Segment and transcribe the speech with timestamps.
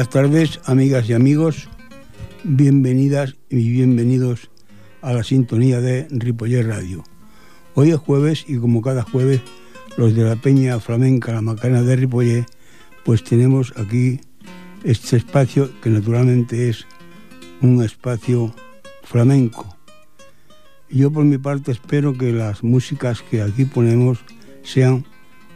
[0.00, 1.68] Buenas tardes, amigas y amigos.
[2.42, 4.50] Bienvenidas y bienvenidos
[5.02, 7.04] a la sintonía de Ripoller Radio.
[7.74, 9.42] Hoy es jueves y como cada jueves,
[9.98, 12.46] los de la Peña Flamenca, la Macarena de Ripoller,
[13.04, 14.22] pues tenemos aquí
[14.84, 16.86] este espacio que naturalmente es
[17.60, 18.54] un espacio
[19.02, 19.76] flamenco.
[20.88, 24.20] Yo por mi parte espero que las músicas que aquí ponemos
[24.62, 25.04] sean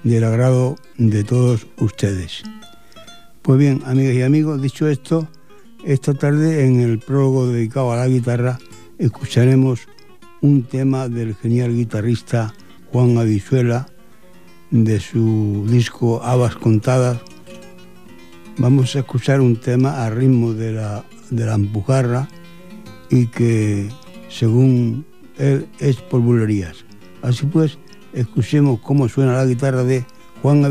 [0.02, 2.42] del agrado de todos ustedes.
[3.44, 5.28] Pues bien, amigas y amigos, dicho esto,
[5.84, 8.58] esta tarde en el prólogo dedicado a la guitarra
[8.98, 9.80] escucharemos
[10.40, 12.54] un tema del genial guitarrista
[12.90, 13.86] Juan Avisuela
[14.70, 17.20] de su disco Habas Contadas.
[18.56, 22.26] Vamos a escuchar un tema a ritmo de la, de la empujarra
[23.10, 23.90] y que
[24.30, 25.04] según
[25.36, 26.86] él es por bulerías.
[27.20, 27.76] Así pues,
[28.14, 30.06] escuchemos cómo suena la guitarra de
[30.40, 30.62] Juan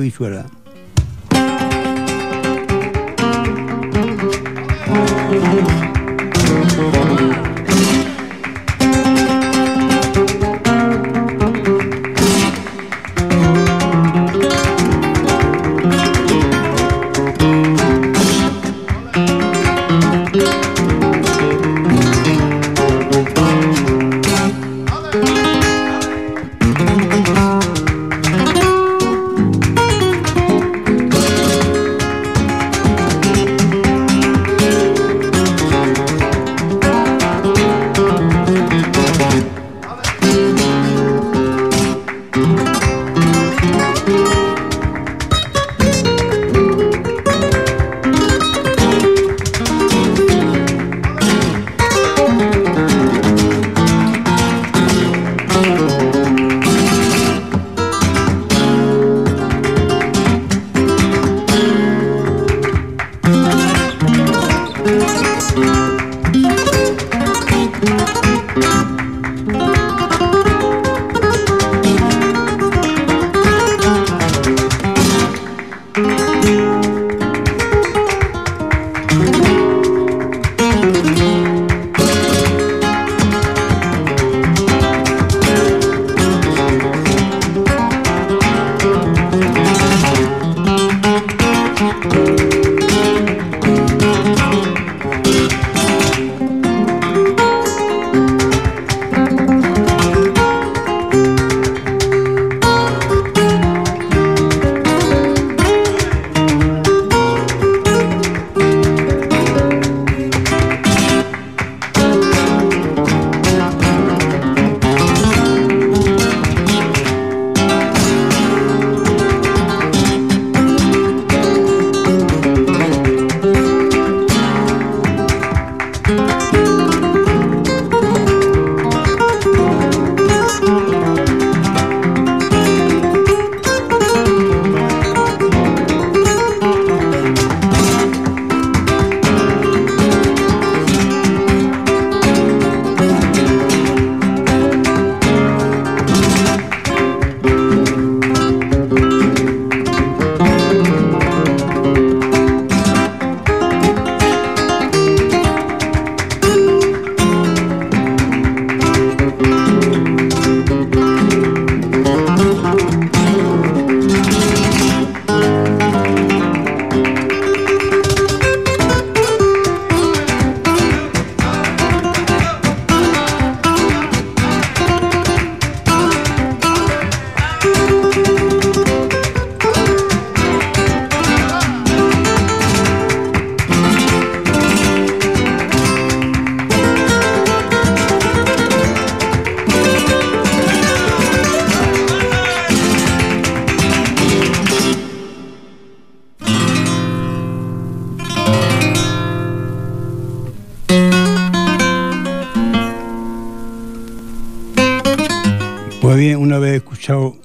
[207.03, 207.35] Escuchado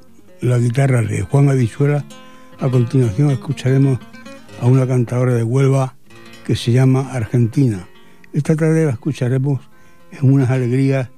[0.40, 2.05] la guitarra de Juan Avizuela,
[2.60, 3.99] a continuación escucharemos
[4.62, 5.96] a una cantadora de Huelva
[6.46, 7.88] que se llama Argentina.
[8.32, 9.60] Esta tarde la escucharemos
[10.12, 11.08] en unas alegrías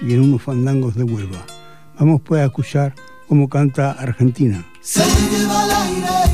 [0.00, 1.44] y en unos fandangos de Huelva.
[1.98, 2.94] Vamos pues a escuchar
[3.28, 4.64] cómo canta Argentina.
[4.80, 6.32] Se lleva al aire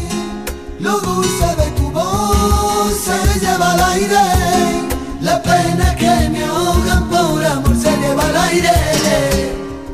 [0.79, 4.87] lo dulce de tu voz, se lleva al aire
[5.21, 8.71] la pena que me ahogan por amor, se lleva al aire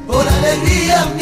[0.07, 1.22] por alegría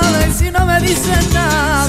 [0.81, 1.80] Daddy said.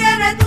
[0.00, 0.39] Tierra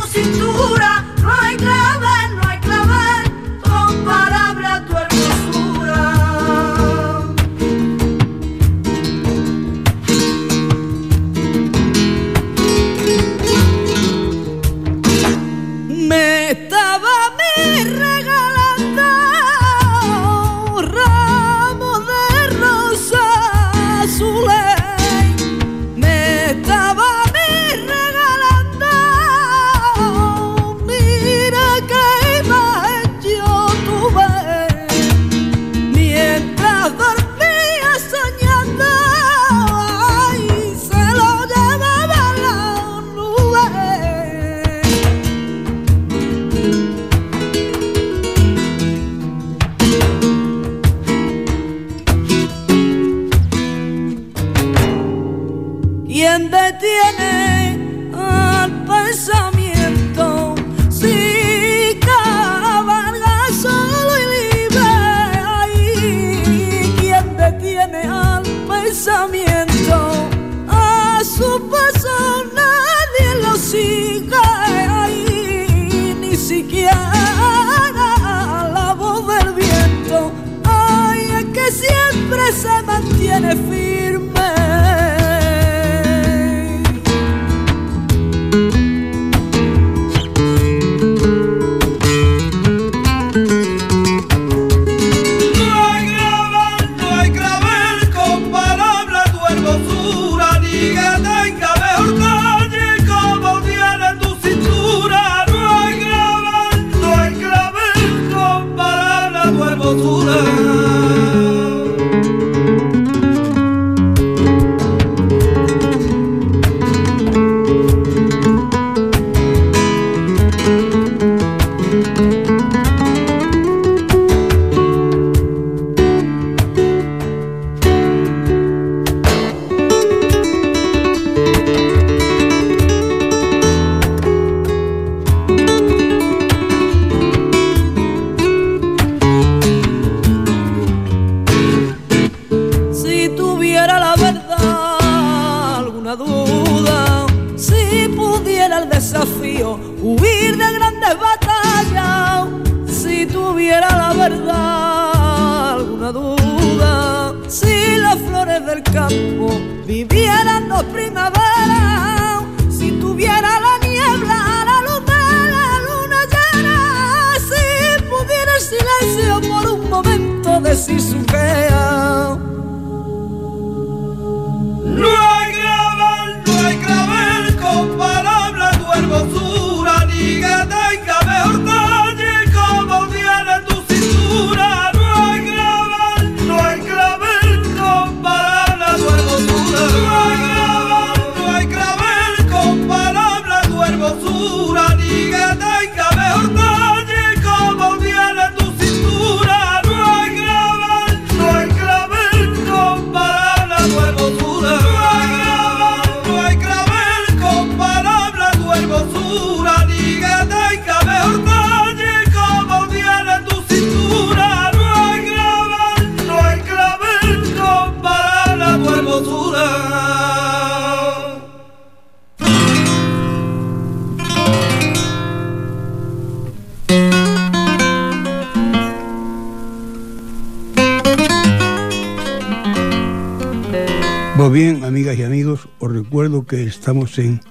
[236.45, 237.41] que estamos en,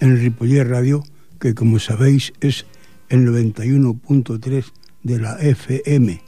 [0.00, 1.04] en Ripoller Radio,
[1.38, 2.66] que como sabéis es
[3.08, 4.64] el 91.3
[5.02, 6.20] de la FM.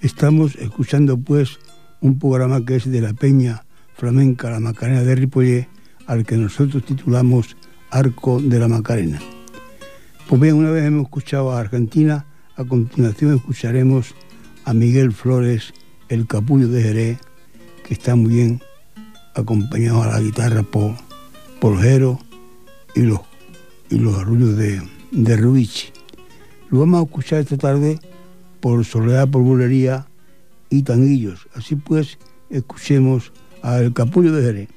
[0.00, 1.58] Estamos escuchando pues
[2.00, 3.64] un programa que es de la Peña
[3.96, 5.68] Flamenca La Macarena de Ripoller,
[6.06, 7.56] al que nosotros titulamos
[7.90, 9.20] Arco de la Macarena.
[10.28, 12.26] Pues bien, una vez hemos escuchado a Argentina,
[12.56, 14.14] a continuación escucharemos
[14.64, 15.74] a Miguel Flores,
[16.08, 17.18] el capullo de Jerez,
[17.84, 18.62] que está muy bien
[19.34, 20.94] acompañado a la guitarra por,
[21.60, 22.18] Porjero
[22.94, 23.20] y los,
[23.90, 25.88] y los arrullos de, de Ruichi.
[26.70, 27.98] Lo vamos a escuchar esta tarde
[28.60, 30.06] por Soledad por Bulería
[30.70, 31.48] y Tanguillos.
[31.54, 34.68] Así pues, escuchemos al Capullo de Jerez.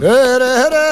[0.00, 0.83] Jerez.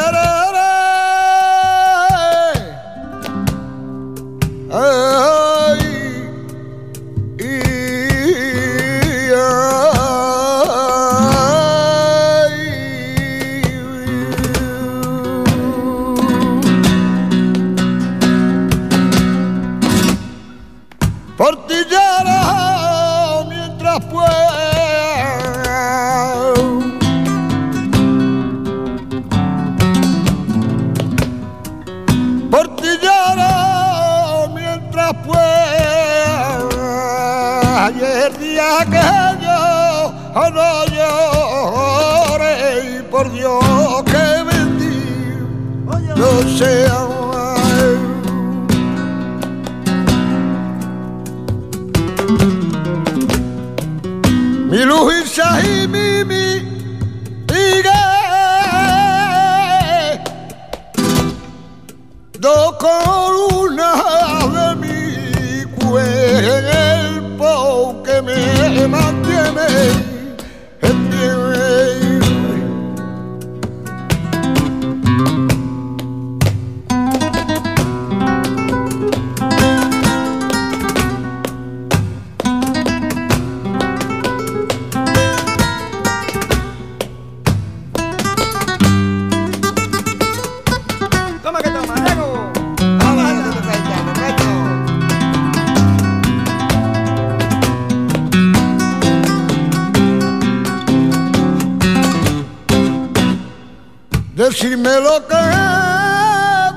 [104.52, 105.44] Decirme lo que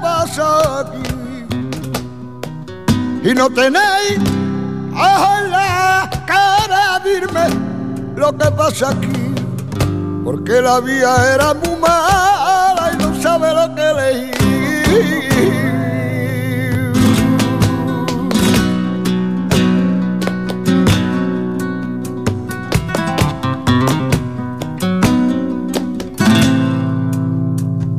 [0.02, 1.46] pasa aquí.
[3.22, 4.20] Y no tenéis
[4.96, 7.48] a la cara dirme
[8.16, 9.36] lo que pasa aquí.
[10.24, 12.35] Porque la vía era muy mala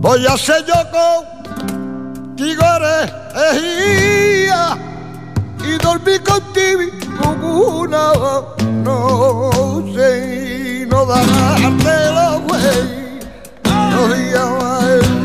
[0.09, 2.63] A ser yo contigo
[3.51, 4.79] ejía
[5.59, 6.93] y dormí contigo
[7.43, 8.13] una
[8.85, 13.19] noche y no darte la güey,
[13.65, 15.16] no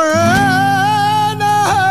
[0.00, 1.89] friend.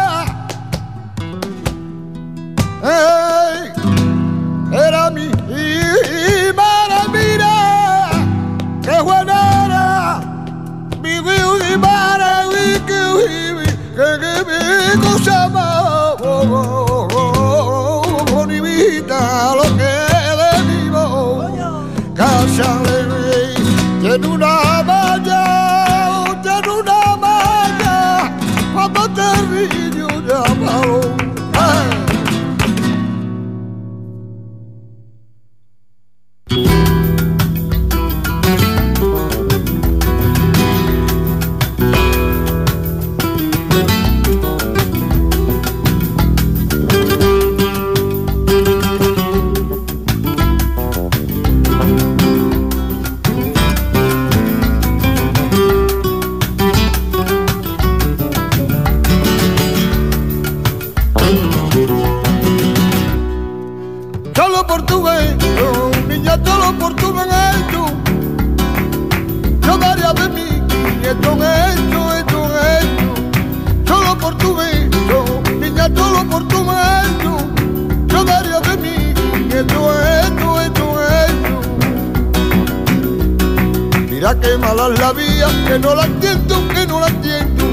[84.30, 87.66] Mira qué mala la vía, que no la entiendo, que no la entiendo.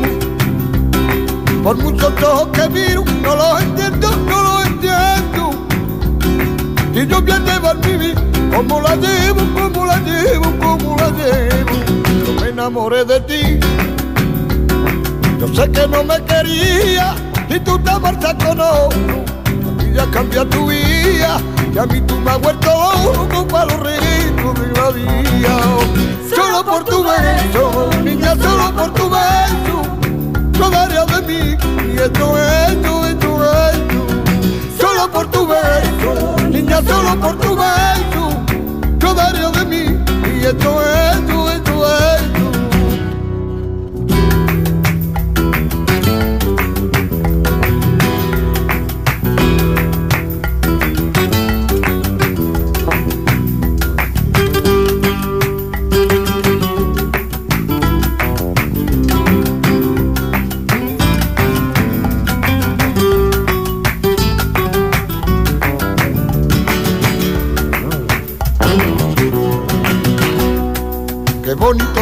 [1.63, 5.51] Por muchos ojos que miro, no los entiendo, no los entiendo.
[6.95, 8.23] Y yo voy a llevar mi vida,
[8.55, 11.73] como la llevo, como la llevo, como la llevo.
[12.25, 13.61] Yo me enamoré de ti.
[15.39, 17.17] Yo sé que no me quería
[17.51, 19.25] y tú te marchas con otro.
[19.85, 21.39] Y ya cambia tu vida
[21.75, 22.71] y a mí tú me has vuelto
[23.05, 26.06] loco para los reguitos de la vida.
[26.57, 29.83] Solo por tu beso, niña, solo por tu beso.
[30.53, 31.55] Yo daría de mí
[31.93, 34.07] y esto, esto, esto, esto.
[34.81, 38.31] Solo por tu beso, niña, solo por tu beso.
[38.99, 40.03] Yo daría de mí
[40.41, 41.56] y esto, esto, esto.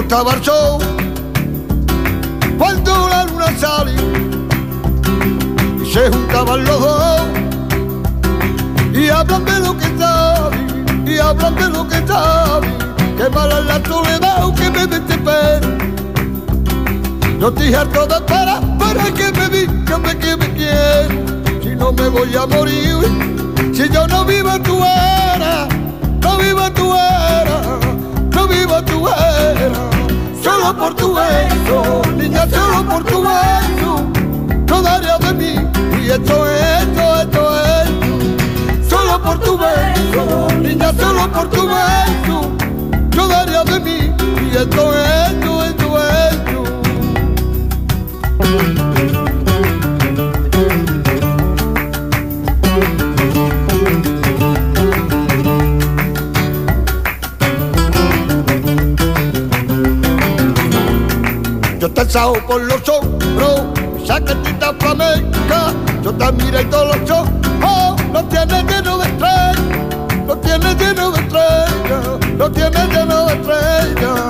[0.05, 0.41] Estaba el
[2.59, 3.93] cuando la luna sale
[5.83, 7.23] y se juntaban los dos
[8.93, 12.75] y hablan de lo que saben y hablan de lo que saben.
[13.17, 15.69] Qué mala la soledad que me desespera.
[17.41, 21.43] Yo estoy harto de esperar para que me digan que me quieren.
[21.63, 22.99] Si no me voy a morir,
[23.73, 25.67] si yo no vivo tu era,
[26.21, 27.79] no vivo tu era,
[28.31, 29.34] no vivo tu era.
[30.65, 34.11] Solo por tu beso, niña, solo por tu beso,
[34.67, 35.55] no daría de mí.
[36.03, 42.51] Y esto es, esto, esto es, solo por tu beso, niña, solo por tu beso,
[43.11, 44.15] yo daría de mí.
[44.51, 46.34] Y esto es, esto, esto, esto.
[62.15, 63.63] Pasado por los hombros,
[64.07, 69.57] saquetita flamenca, yo te miro y todos los ojos, lo tienes lleno de estrellas,
[70.25, 74.21] lo tienes lleno de estrellas, lo tienes lleno de estrellas,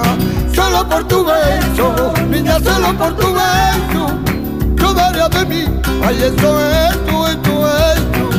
[0.55, 4.19] solo por tu beso, niña, solo por tu beso,
[4.77, 5.65] yo daría de mí,
[6.07, 8.31] ay eso es, esto, esto, esto,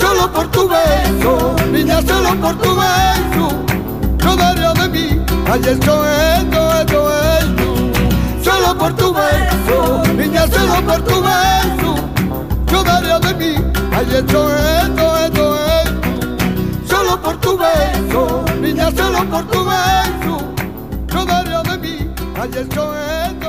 [0.00, 3.64] solo por tu beso, niña, solo por tu beso,
[4.18, 7.21] yo daría de mí, ay eso es, esto, esto, esto solo
[8.82, 11.94] por tu beso, niña, solo por tu beso,
[12.66, 13.54] yo daría de mí,
[13.92, 14.40] ay, esto,
[14.82, 15.44] esto, esto,
[15.84, 16.06] esto,
[16.90, 20.34] solo por tu beso, niña, solo por tu beso,
[21.12, 22.92] yo daría de mí, ay, esto, esto,
[23.30, 23.41] esto,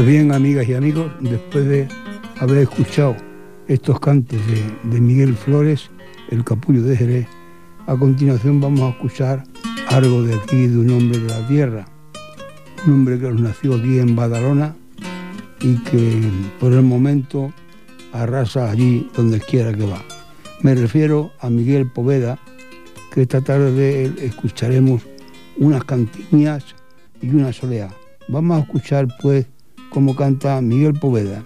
[0.00, 1.86] Pues bien, amigas y amigos, después de
[2.38, 3.14] haber escuchado
[3.68, 4.38] estos cantos
[4.84, 5.90] de, Miguel Flores,
[6.30, 7.26] el capullo de Jerez,
[7.86, 9.44] a continuación vamos a escuchar
[9.88, 11.84] algo de aquí, de un hombre de la tierra,
[12.86, 14.74] un hombre que nació aquí en Badalona
[15.60, 16.22] y que
[16.58, 17.52] por el momento
[18.14, 20.02] arrasa allí donde quiera que va.
[20.62, 22.38] Me refiero a Miguel Poveda,
[23.12, 25.02] que esta tarde escucharemos
[25.58, 26.64] unas cantiñas
[27.20, 27.90] y una soleá.
[28.28, 29.44] Vamos a escuchar pues
[29.90, 31.44] cómo canta Miguel Poveda.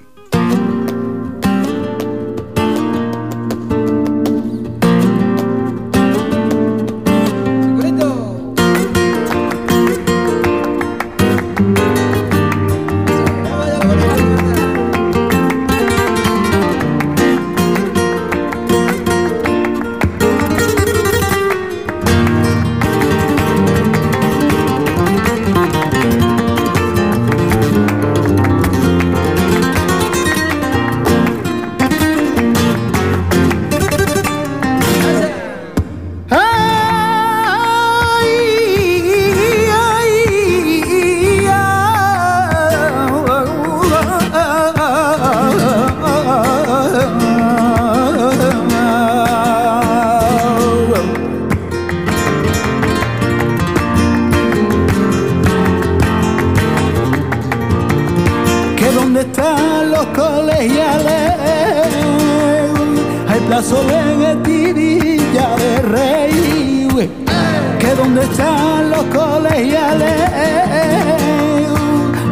[68.45, 70.15] Están los colegiales.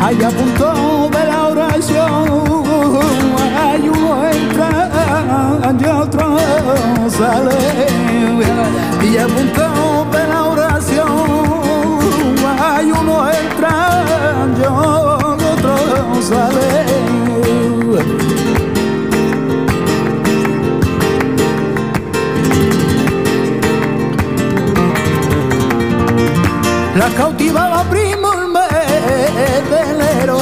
[0.01, 2.43] Hay a punto de la oración
[3.57, 4.91] hay uno entra
[5.81, 6.37] y otro
[7.09, 7.57] sale.
[9.03, 9.72] Y a punto
[27.17, 30.39] cautivaba primo el mes de enero,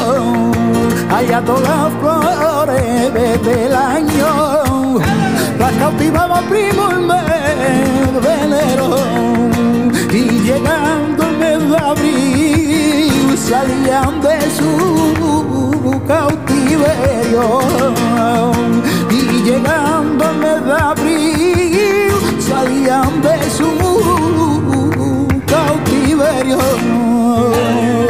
[1.14, 4.98] allá todas flores desde el año.
[5.58, 8.96] La cautivaba primo el mes de enero,
[10.10, 17.60] y llegando el mes de abril salían de su cautiverio.
[19.10, 23.70] Y llegando el mes de abril salían de su
[26.20, 28.09] cautiverio.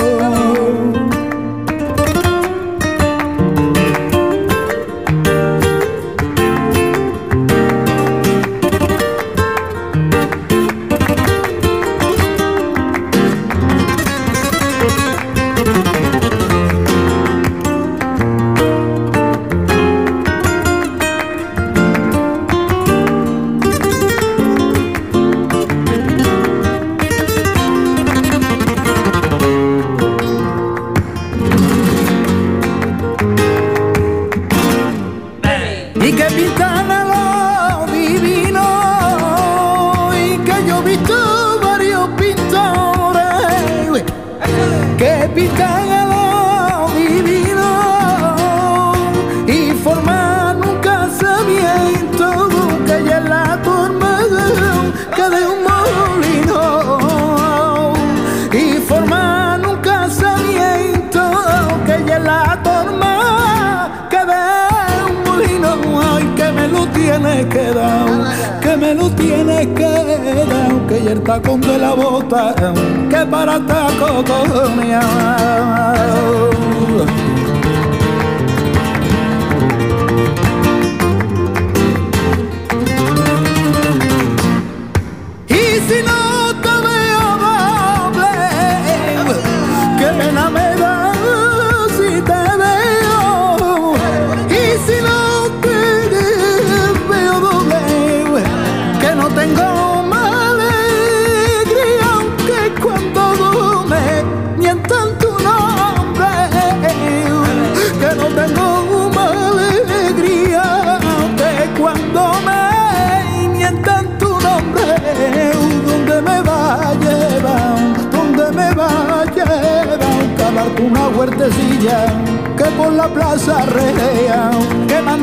[74.42, 75.29] Que para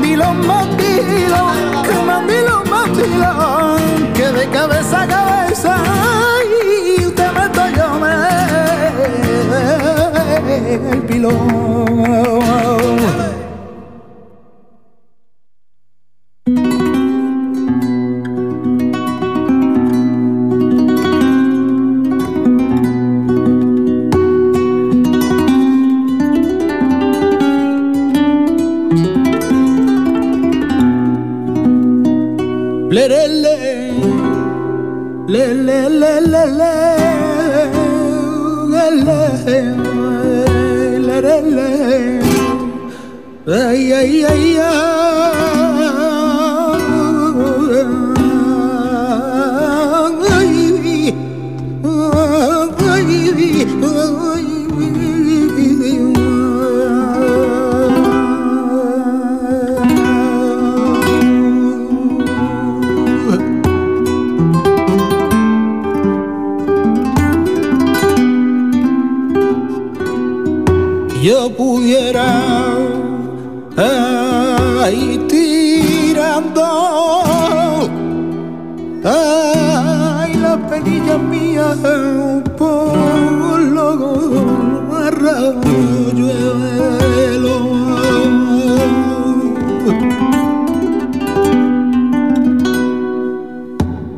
[0.07, 1.41] que mandilo, mandilo,
[1.83, 3.31] que mandilo, mandilo,
[4.13, 5.77] que de cabeza a cabeza
[6.97, 8.13] y te meto yo me
[10.91, 12.47] el pilón.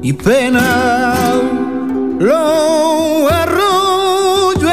[0.02, 1.26] Y pena.
[2.20, 4.70] Los arroyuelos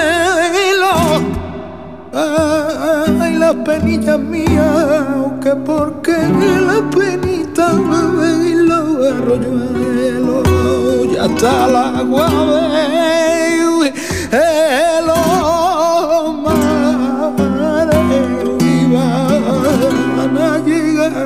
[2.13, 7.73] ay la penilla mía que porque la penita
[8.45, 10.45] y los arroyuelos
[11.13, 12.27] ya está el agua
[14.33, 15.09] el
[16.43, 18.07] mares
[18.61, 21.17] y van a llegar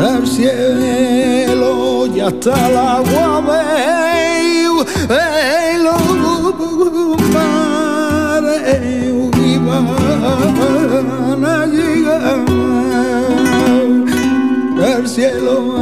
[0.00, 0.65] al cielo
[2.26, 3.40] ya está el agua
[5.86, 8.62] los mares
[9.36, 12.40] y van a llegar
[14.82, 15.76] al cielo.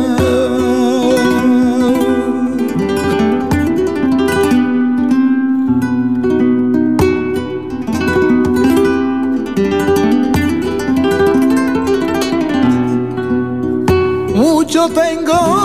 [14.34, 15.63] Mucho tengo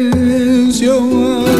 [0.00, 1.59] silencio.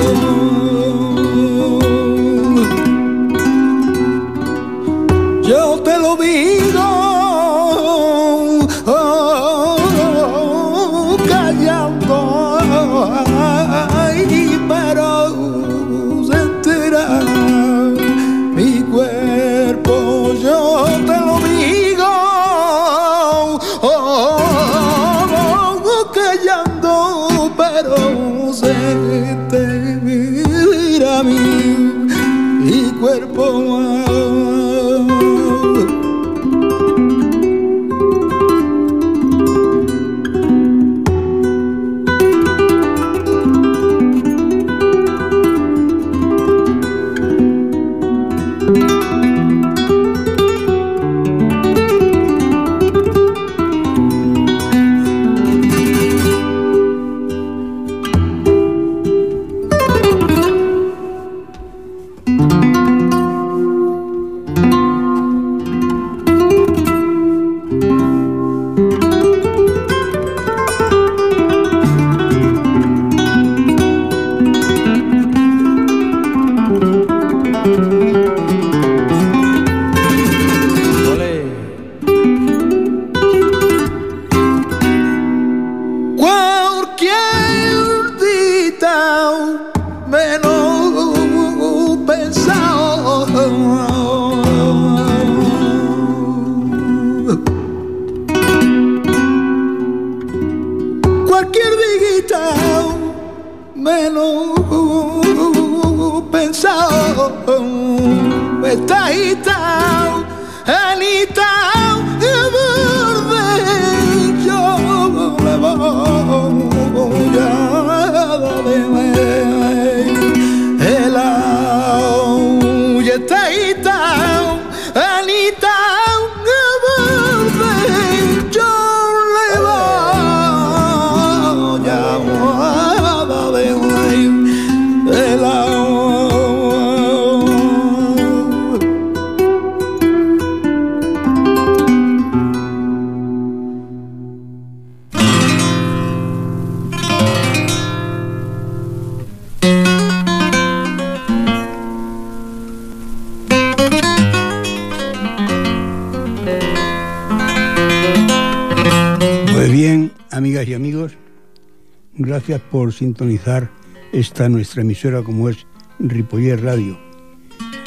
[162.58, 163.70] Por sintonizar
[164.12, 165.66] esta nuestra emisora como es
[165.98, 166.98] Ripoller Radio.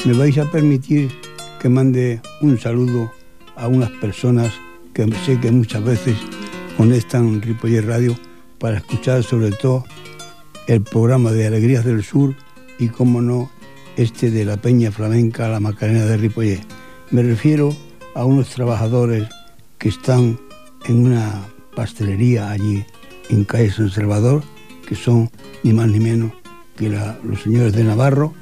[0.04, 1.10] Me vais a permitir
[1.60, 3.12] que mande un saludo
[3.56, 4.52] a unas personas
[4.94, 6.16] que sé que muchas veces
[6.76, 8.16] conectan Ripoller Radio
[8.58, 9.84] para escuchar sobre todo
[10.66, 12.34] el programa de Alegrías del Sur
[12.78, 13.50] y, como no,
[13.96, 16.60] este de la Peña Flamenca La Macarena de Ripoller.
[17.10, 17.76] Me refiero
[18.14, 19.28] a unos trabajadores
[19.78, 20.38] que están
[20.86, 22.84] en una pastelería allí
[23.30, 24.42] en calle San Salvador,
[24.84, 25.30] que son
[25.62, 26.32] ni más ni menos
[26.76, 26.88] que
[27.22, 28.32] los señores de Navarro.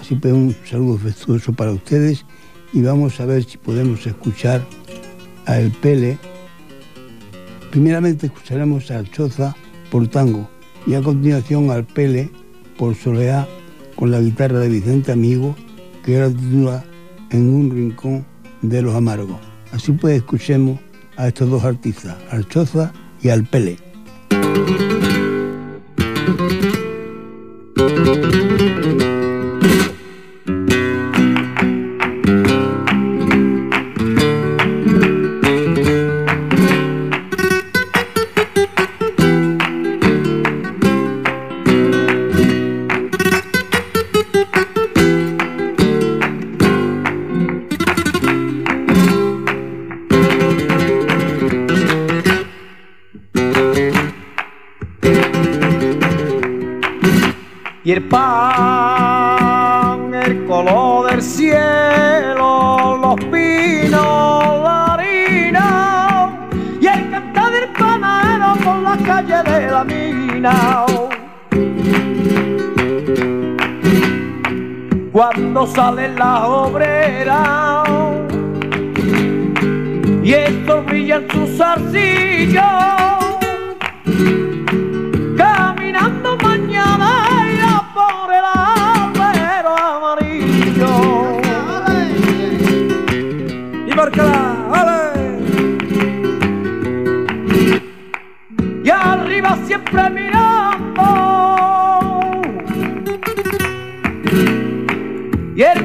[0.00, 2.24] Así pues un saludo afectuoso para ustedes
[2.72, 4.66] y vamos a ver si podemos escuchar
[5.46, 6.18] a El Pele.
[7.70, 9.54] Primeramente escucharemos al Choza
[9.90, 10.48] por tango
[10.86, 12.30] y a continuación al Pele
[12.76, 13.46] por Soleá
[13.94, 15.54] con la guitarra de Vicente Amigo
[16.04, 16.84] que era titula
[17.30, 18.26] En un rincón
[18.62, 19.38] de los amargos.
[19.72, 20.80] Así pues escuchemos
[21.16, 23.91] a estos dos artistas, al Choza y al Pele.
[26.38, 26.61] thank you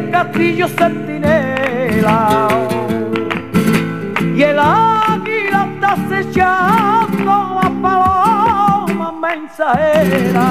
[0.08, 2.47] el castillo centinela.
[4.36, 10.47] Y el águila está acechando la paloma mensajera.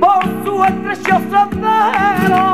[0.00, 2.44] Por su estrecho sendero.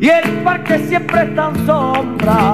[0.00, 2.53] Y el parque siempre está en sombra.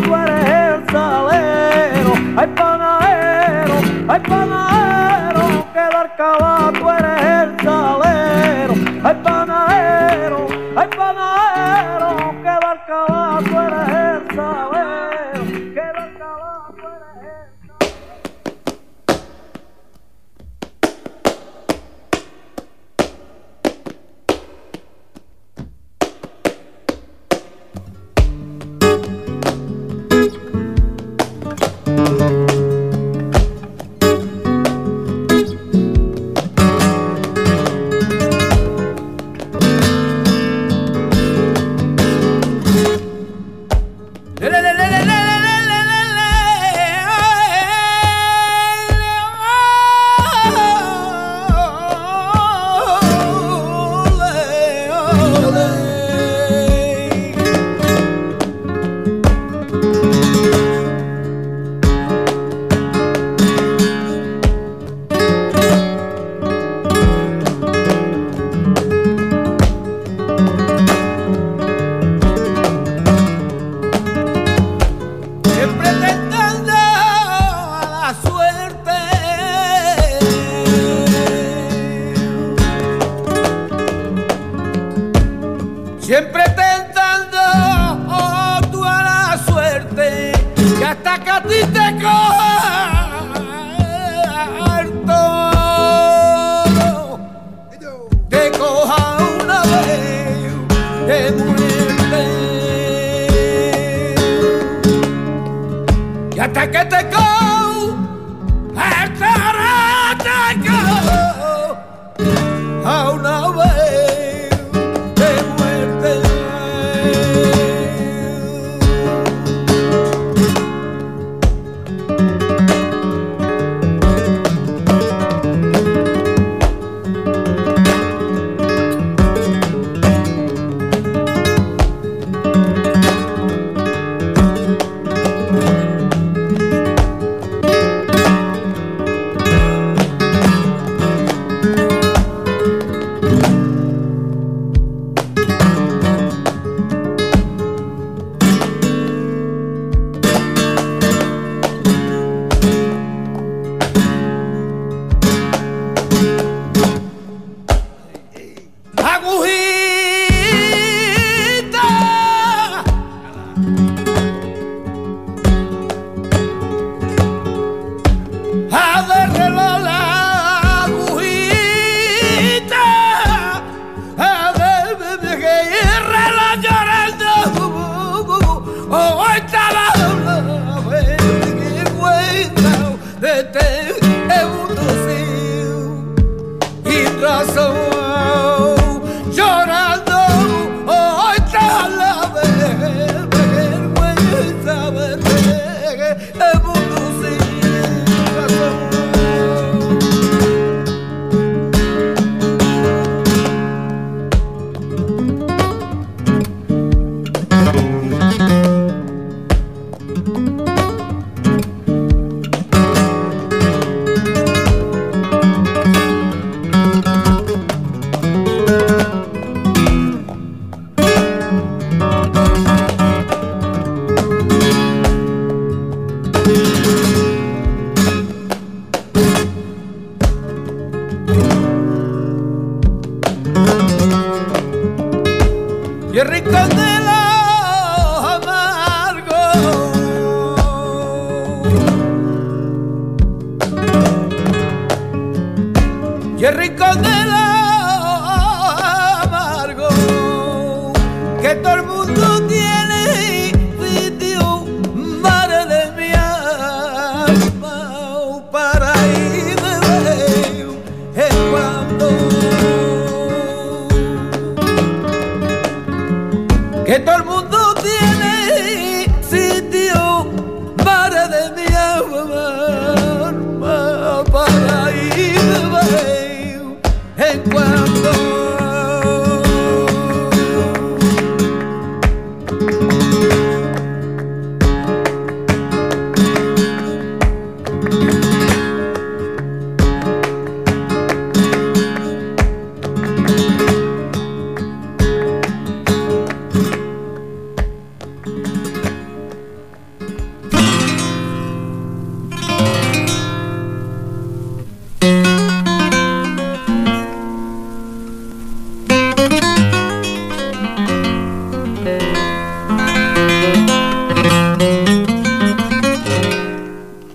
[0.00, 2.12] Barcabato eres el salero.
[2.36, 3.74] Ay panadero,
[4.08, 7.59] ay panadero, que barcabato eres el
[32.10, 32.39] siempre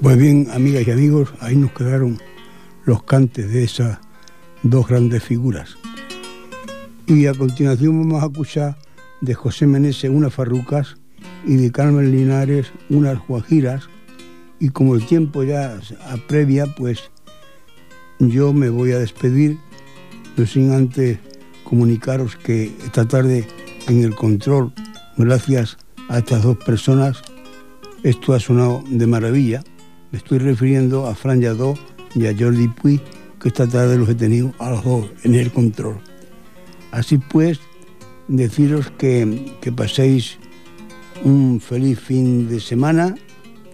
[0.06, 2.20] Pues bien, amigas y amigos, ahí nos quedaron
[2.86, 3.98] los cantes de esas
[4.62, 5.78] dos grandes figuras.
[7.08, 8.78] Y a continuación vamos a escuchar
[9.22, 10.98] de José Meneses unas farrucas
[11.44, 13.90] y de Carmen Linares unas guajiras.
[14.60, 17.10] Y como el tiempo ya aprevia, pues
[18.20, 19.58] yo me voy a despedir,
[20.38, 21.18] no sin antes
[21.64, 23.48] comunicaros que esta tarde
[23.88, 24.72] en el control,
[25.18, 25.78] gracias
[26.10, 27.24] a estas dos personas,
[28.04, 29.64] esto ha sonado de maravilla.
[30.16, 31.74] Estoy refiriendo a Fran Lladó
[32.16, 33.02] y a Jordi Puy,
[33.42, 36.00] que esta tarde los he tenido a los dos en el control.
[36.92, 37.60] Así pues,
[38.30, 40.38] deciros que, que paséis
[41.26, 43.16] un feliz fin de semana,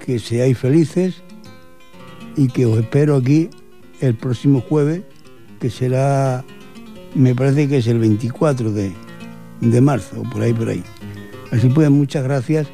[0.03, 1.21] que seáis felices
[2.35, 3.51] y que os espero aquí
[3.99, 5.03] el próximo jueves,
[5.59, 6.43] que será,
[7.13, 8.91] me parece que es el 24 de,
[9.59, 10.83] de marzo, por ahí, por ahí.
[11.51, 12.67] Así pues, muchas gracias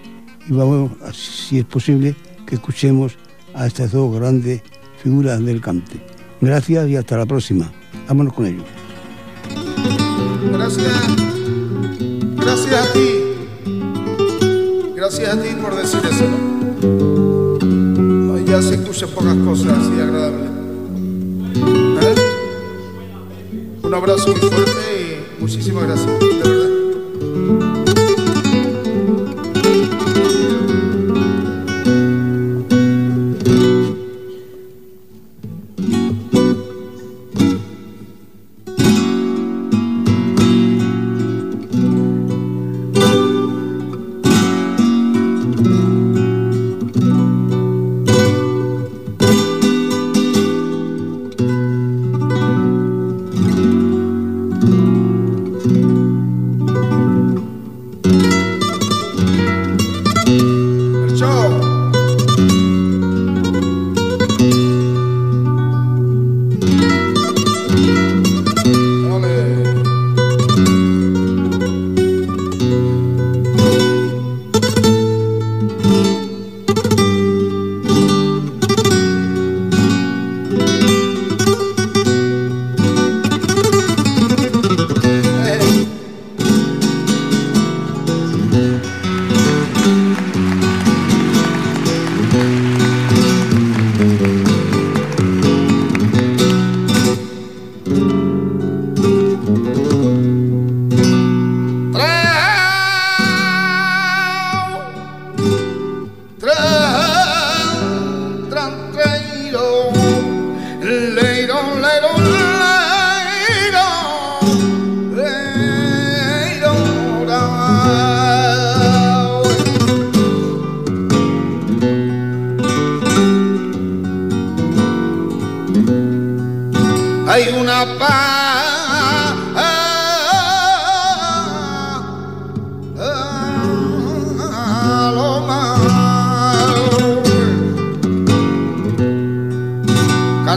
[0.49, 2.15] y vamos, si es posible,
[2.45, 3.17] que escuchemos
[3.57, 4.61] a estas dos grandes
[5.01, 5.99] figuras del cante.
[6.39, 7.71] Gracias y hasta la próxima.
[8.07, 8.63] Vámonos con ellos.
[10.51, 10.93] Gracias.
[12.35, 13.09] Gracias a ti.
[14.95, 16.25] Gracias a ti por decir eso.
[18.45, 20.49] Ya se escuchan pocas cosas así agradables.
[22.01, 22.15] ¿Eh?
[23.83, 26.76] Un abrazo muy fuerte y muchísimas gracias.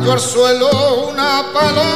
[0.00, 0.68] Cayó al suelo
[1.08, 1.89] una paloma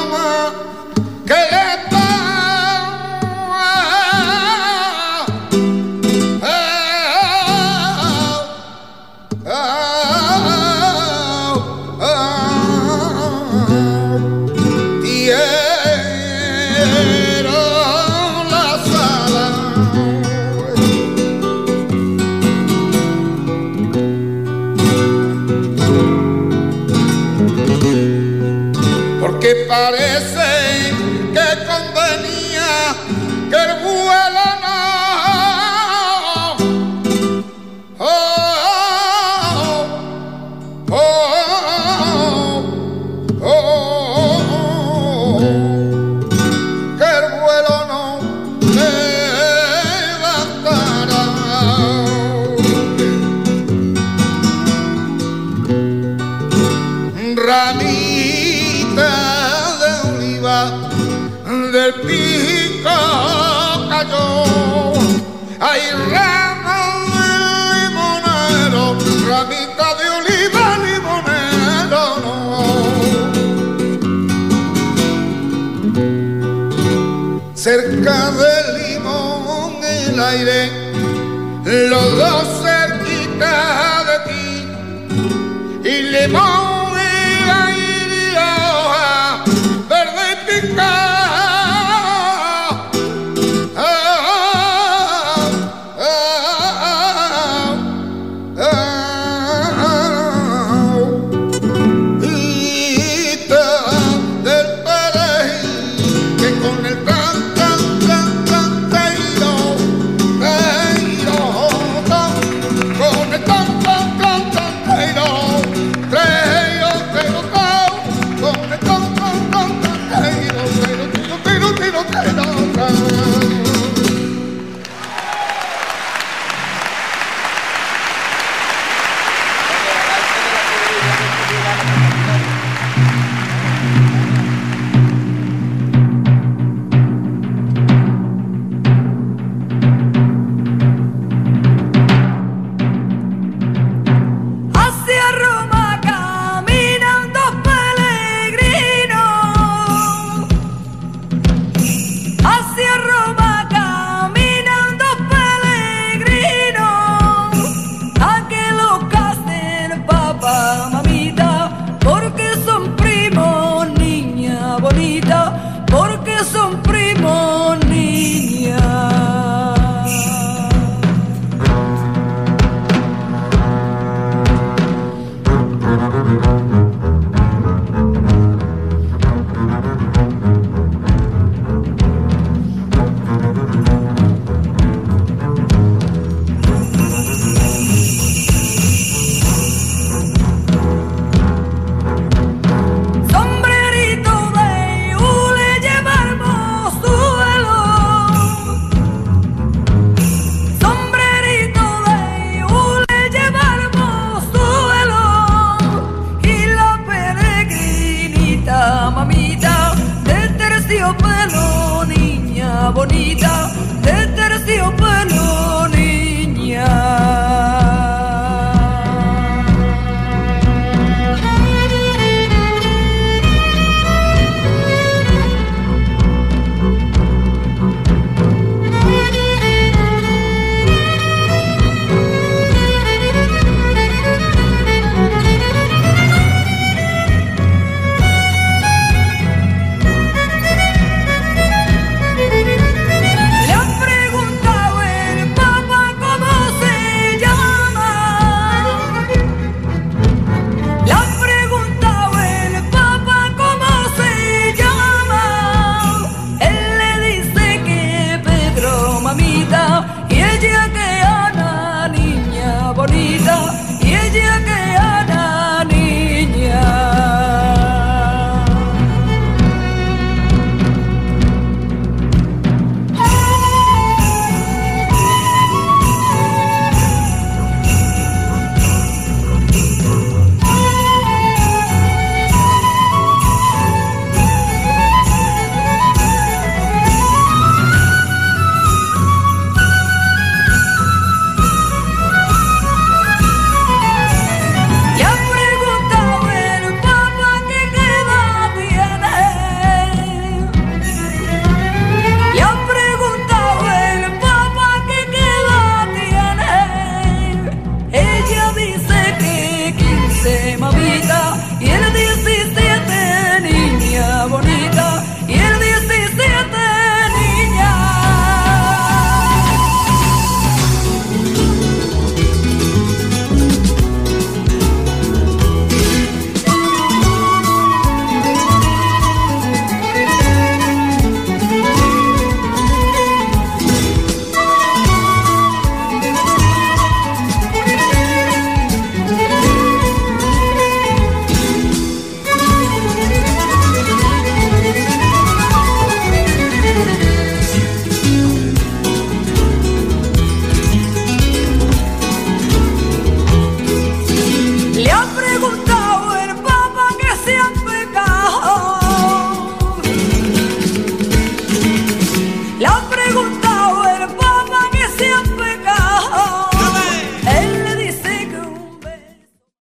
[86.15, 86.64] ti